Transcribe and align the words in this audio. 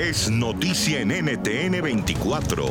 es 0.00 0.30
noticia 0.30 1.00
en 1.00 1.08
NTN 1.08 1.82
24. 1.82 2.64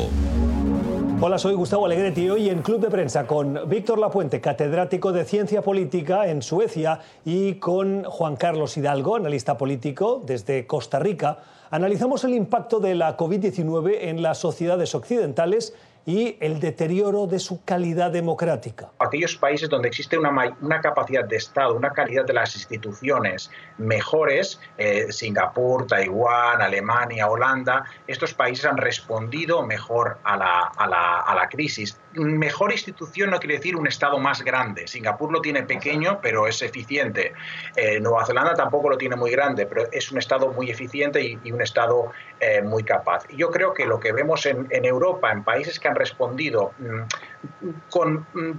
Hola, 1.21 1.37
soy 1.37 1.53
Gustavo 1.53 1.85
Alegretti 1.85 2.23
y 2.23 2.29
hoy 2.31 2.49
en 2.49 2.63
Club 2.63 2.81
de 2.81 2.89
Prensa 2.89 3.27
con 3.27 3.69
Víctor 3.69 3.99
Lapuente, 3.99 4.41
catedrático 4.41 5.11
de 5.11 5.25
Ciencia 5.25 5.61
Política 5.61 6.27
en 6.27 6.41
Suecia, 6.41 7.01
y 7.25 7.55
con 7.55 8.03
Juan 8.03 8.35
Carlos 8.35 8.75
Hidalgo, 8.77 9.15
analista 9.15 9.59
político 9.59 10.23
desde 10.25 10.65
Costa 10.65 10.97
Rica. 10.97 11.37
Analizamos 11.69 12.23
el 12.23 12.33
impacto 12.33 12.79
de 12.79 12.95
la 12.95 13.15
COVID-19 13.15 13.97
en 14.01 14.23
las 14.23 14.39
sociedades 14.39 14.95
occidentales 14.95 15.75
y 16.07 16.35
el 16.39 16.59
deterioro 16.59 17.27
de 17.27 17.37
su 17.37 17.63
calidad 17.63 18.09
democrática. 18.09 18.89
Aquellos 19.09 19.35
países 19.35 19.69
donde 19.69 19.87
existe 19.87 20.17
una, 20.17 20.31
una 20.61 20.81
capacidad 20.81 21.25
de 21.25 21.35
Estado, 21.35 21.73
una 21.73 21.91
calidad 21.91 22.25
de 22.25 22.33
las 22.33 22.55
instituciones 22.55 23.51
mejores, 23.77 24.59
eh, 24.77 25.11
Singapur, 25.11 25.87
Taiwán, 25.87 26.61
Alemania, 26.61 27.27
Holanda, 27.27 27.83
estos 28.07 28.33
países 28.33 28.65
han 28.65 28.77
respondido 28.77 29.65
mejor 29.65 30.19
a 30.23 30.37
la, 30.37 30.71
a 30.77 30.87
la, 30.87 31.19
a 31.21 31.35
la 31.35 31.49
crisis. 31.49 31.99
Mejor 32.13 32.71
institución 32.71 33.31
no 33.31 33.39
quiere 33.39 33.57
decir 33.57 33.75
un 33.75 33.87
Estado 33.87 34.17
más 34.19 34.43
grande. 34.43 34.87
Singapur 34.87 35.31
lo 35.31 35.41
tiene 35.41 35.63
pequeño, 35.63 36.19
pero 36.21 36.47
es 36.47 36.61
eficiente. 36.61 37.33
Eh, 37.75 37.99
Nueva 37.99 38.25
Zelanda 38.25 38.53
tampoco 38.53 38.89
lo 38.89 38.97
tiene 38.97 39.15
muy 39.15 39.31
grande, 39.31 39.65
pero 39.65 39.87
es 39.91 40.11
un 40.11 40.19
Estado 40.19 40.51
muy 40.51 40.69
eficiente 40.69 41.21
y, 41.21 41.39
y 41.43 41.51
un 41.51 41.61
Estado 41.61 42.11
eh, 42.39 42.61
muy 42.61 42.83
capaz. 42.83 43.27
Yo 43.29 43.49
creo 43.49 43.73
que 43.73 43.85
lo 43.85 43.99
que 43.99 44.11
vemos 44.11 44.45
en, 44.45 44.67
en 44.69 44.85
Europa, 44.85 45.31
en 45.31 45.43
países 45.43 45.79
que 45.79 45.87
han 45.87 45.95
respondido 45.95 46.73
mm, 46.79 47.69
con 47.89 48.27
mm, 48.33 48.51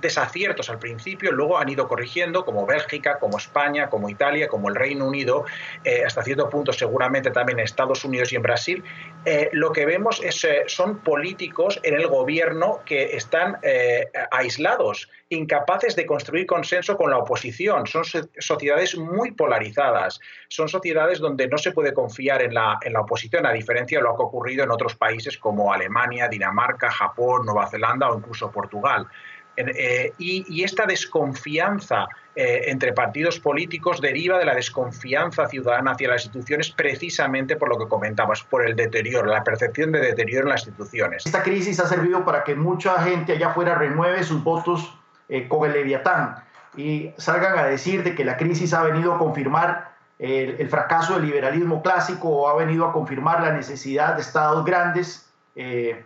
desaciertos 0.00 0.70
al 0.70 0.78
principio, 0.78 1.32
luego 1.32 1.58
han 1.58 1.68
ido 1.68 1.88
corrigiendo, 1.88 2.44
como 2.44 2.66
Bélgica, 2.66 3.18
como 3.18 3.38
España, 3.38 3.88
como 3.88 4.08
Italia, 4.08 4.48
como 4.48 4.68
el 4.68 4.74
Reino 4.74 5.06
Unido, 5.06 5.44
eh, 5.84 6.02
hasta 6.04 6.22
cierto 6.22 6.48
punto 6.48 6.72
seguramente 6.72 7.30
también 7.30 7.58
en 7.58 7.64
Estados 7.64 8.04
Unidos 8.04 8.32
y 8.32 8.36
en 8.36 8.42
Brasil, 8.42 8.84
eh, 9.26 9.48
lo 9.52 9.72
que 9.72 9.86
vemos 9.86 10.20
es, 10.22 10.44
eh, 10.44 10.64
son 10.66 10.98
políticos 10.98 11.80
en 11.82 11.94
el 11.94 12.08
gobierno 12.08 12.80
que 12.84 13.16
están 13.16 13.56
eh, 13.62 14.06
aislados, 14.30 15.08
incapaces 15.30 15.96
de 15.96 16.04
construir 16.04 16.46
consenso 16.46 16.96
con 16.96 17.10
la 17.10 17.18
oposición. 17.18 17.86
Son 17.86 18.04
sociedades 18.04 18.98
muy 18.98 19.32
polarizadas, 19.32 20.20
son 20.48 20.68
sociedades 20.68 21.20
donde 21.20 21.48
no 21.48 21.56
se 21.56 21.72
puede 21.72 21.94
confiar 21.94 22.42
en 22.42 22.52
la, 22.52 22.78
en 22.82 22.92
la 22.92 23.00
oposición, 23.00 23.46
a 23.46 23.52
diferencia 23.52 23.98
de 23.98 24.04
lo 24.04 24.14
que 24.14 24.22
ha 24.22 24.26
ocurrido 24.26 24.64
en 24.64 24.70
otros 24.70 24.94
países 24.94 25.38
como 25.38 25.72
Alemania, 25.72 26.28
Dinamarca, 26.28 26.90
Japón, 26.90 27.46
Nueva 27.46 27.66
Zelanda 27.68 28.10
o 28.10 28.18
incluso 28.18 28.50
Portugal. 28.50 29.08
Eh, 29.56 30.12
y, 30.18 30.44
y, 30.48 30.64
esta 30.64 30.86
desconfianza 30.86 32.06
eh, 32.36 32.62
entre 32.66 32.92
partidos 32.92 33.38
políticos 33.38 34.00
deriva 34.00 34.38
de 34.38 34.44
la 34.44 34.56
desconfianza 34.56 35.46
ciudadana 35.46 35.92
hacia 35.92 36.08
las 36.08 36.24
instituciones 36.24 36.72
precisamente 36.72 37.54
por 37.54 37.68
lo 37.68 37.78
que 37.78 37.86
comentabas, 37.86 38.42
por 38.42 38.66
el 38.66 38.74
deterioro, 38.74 39.30
la 39.30 39.44
percepción 39.44 39.92
de 39.92 40.00
deterioro 40.00 40.46
en 40.46 40.50
las 40.50 40.66
instituciones. 40.66 41.24
Esta 41.26 41.44
crisis 41.44 41.78
ha 41.78 41.86
servido 41.86 42.24
para 42.24 42.42
que 42.42 42.56
mucha 42.56 43.00
gente 43.02 43.34
allá 43.34 43.50
afuera 43.50 43.76
renueve 43.76 44.24
sus 44.24 44.42
votos 44.42 44.98
eh, 45.28 45.46
con 45.46 45.64
el 45.64 45.74
Leviatán 45.74 46.42
y 46.76 47.12
salgan 47.18 47.56
a 47.56 47.66
decir 47.66 48.02
de 48.02 48.16
que 48.16 48.24
la 48.24 48.36
crisis 48.36 48.74
ha 48.74 48.82
venido 48.82 49.14
a 49.14 49.18
confirmar 49.18 49.94
el, 50.18 50.68
fracaso 50.68 51.14
del 51.14 51.26
liberalismo 51.26 51.82
clásico 51.82 52.28
o 52.28 52.48
ha 52.48 52.56
venido 52.56 52.84
a 52.84 52.92
confirmar 52.92 53.42
la 53.42 53.52
necesidad 53.52 54.16
de 54.16 54.22
estados 54.22 54.64
grandes. 54.64 55.30
Eh, 55.54 56.04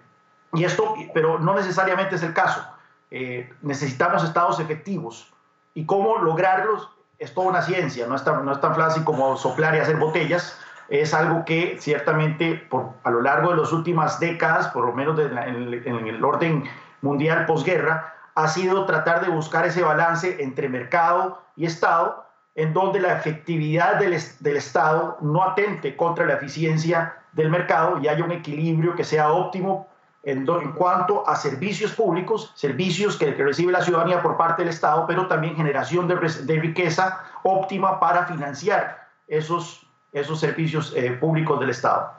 y 0.53 0.65
esto, 0.65 0.95
pero 1.15 1.39
no 1.39 1.55
necesariamente 1.55 2.17
es 2.17 2.23
el 2.23 2.35
caso. 2.35 2.63
Eh, 3.11 3.51
necesitamos 3.63 4.25
estados 4.25 4.61
efectivos. 4.61 5.33
¿Y 5.75 5.87
cómo 5.87 6.19
lograrlos? 6.19 6.91
Es 7.19 7.35
toda 7.35 7.49
una 7.49 7.63
ciencia, 7.63 8.07
no 8.07 8.15
es 8.15 8.23
tan, 8.23 8.45
no 8.45 8.53
es 8.53 8.61
tan 8.61 8.75
fácil 8.75 9.05
como 9.05 9.37
soplar 9.37 9.75
y 9.75 9.79
hacer 9.79 9.97
botellas. 9.97 10.59
Es 10.89 11.13
algo 11.13 11.45
que 11.45 11.77
ciertamente 11.81 12.55
por, 12.71 12.91
a 13.03 13.11
lo 13.11 13.21
largo 13.21 13.51
de 13.51 13.57
las 13.57 13.73
últimas 13.73 14.21
décadas, 14.21 14.69
por 14.69 14.87
lo 14.87 14.93
menos 14.93 15.17
de 15.17 15.29
la, 15.29 15.47
en, 15.47 15.75
en 15.75 16.07
el 16.07 16.25
orden 16.25 16.65
mundial 17.03 17.47
posguerra, 17.47 18.15
ha 18.35 18.47
sido 18.47 18.87
tratar 18.87 19.25
de 19.25 19.31
buscar 19.31 19.67
ese 19.67 19.83
balance 19.83 20.43
entre 20.43 20.69
mercado 20.69 21.43
y 21.57 21.67
Estado, 21.67 22.25
en 22.55 22.73
donde 22.73 23.01
la 23.01 23.19
efectividad 23.19 23.99
del, 23.99 24.17
del 24.41 24.57
Estado 24.57 25.17
no 25.21 25.43
atente 25.43 25.97
contra 25.97 26.25
la 26.25 26.35
eficiencia 26.35 27.17
del 27.33 27.51
mercado 27.51 27.99
y 27.99 28.09
haya 28.09 28.25
un 28.25 28.33
equilibrio 28.33 28.95
que 28.95 29.05
sea 29.05 29.33
óptimo 29.33 29.89
en, 30.23 30.47
cuanto 30.77 31.27
a 31.29 31.37
servicios 31.37 31.93
públicos, 31.93 32.53
servicios 32.55 33.17
que, 33.17 33.33
recibe 33.33 33.73
la 33.73 33.83
ciudadanía 33.83 34.23
por 34.23 34.37
parte 34.37 34.63
del 34.63 34.71
Estado, 34.71 35.05
pero 35.07 35.27
también 35.27 35.57
generación 35.57 36.09
de, 36.09 36.17
riqueza 36.61 37.21
óptima 37.43 38.01
para 38.01 38.27
financiar 38.27 39.09
esos, 39.27 39.87
esos 40.13 40.41
servicios 40.41 40.93
eh, 40.97 41.13
públicos 41.13 41.59
del 41.61 41.71
Estado. 41.71 42.19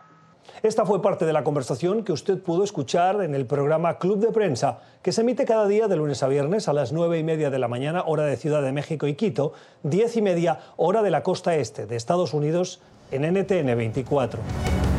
Esta 0.64 0.86
fue 0.86 1.02
parte 1.02 1.26
de 1.26 1.34
la 1.34 1.44
conversación 1.44 2.04
que 2.04 2.12
usted 2.12 2.42
pudo 2.42 2.64
escuchar 2.64 3.22
en 3.22 3.36
el 3.36 3.46
programa 3.46 3.98
Club 3.98 4.20
de 4.20 4.32
Prensa, 4.32 4.80
que 5.02 5.12
se 5.12 5.22
emite 5.22 5.46
cada 5.46 5.68
día 5.68 5.88
de 5.88 5.96
lunes 5.96 6.24
a 6.24 6.28
viernes 6.28 6.68
a 6.68 6.74
las 6.74 6.92
nueve 6.92 7.20
y 7.20 7.24
media 7.24 7.50
de 7.50 7.60
la 7.60 7.68
mañana, 7.68 8.04
hora 8.06 8.24
de 8.24 8.36
Ciudad 8.36 8.62
de 8.62 8.72
México 8.72 9.08
y 9.08 9.16
Quito, 9.16 9.54
diez 9.84 10.18
y 10.18 10.22
media, 10.22 10.60
hora 10.76 11.02
de 11.02 11.12
la 11.12 11.24
costa 11.24 11.56
este 11.56 11.86
de 11.86 11.96
Estados 11.96 12.34
Unidos, 12.34 12.82
en 13.12 13.24
NTN 13.24 13.76
24. 13.76 14.40